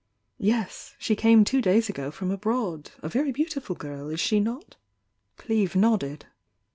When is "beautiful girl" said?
3.31-4.09